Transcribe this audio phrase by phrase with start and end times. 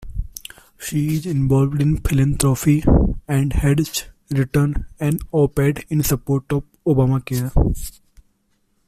[0.79, 2.83] She is involved in philanthropy,
[3.27, 7.51] and has written an op-ed in support of Obamacare.